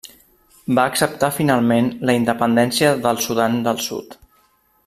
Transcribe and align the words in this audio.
Va 0.77 0.85
acceptar 0.91 1.29
finalment 1.35 1.91
la 2.11 2.17
independència 2.21 2.93
del 3.07 3.23
Sudan 3.27 3.63
del 3.69 3.83
Sud. 3.91 4.21